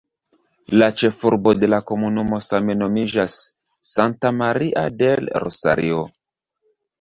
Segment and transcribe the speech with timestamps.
[0.81, 3.35] La ĉefurbo de la komunumo same nomiĝas
[3.91, 6.03] "Santa Maria del Rosario".